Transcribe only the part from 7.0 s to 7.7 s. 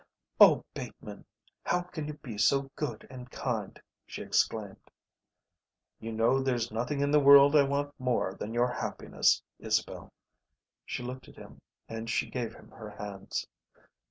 in the world I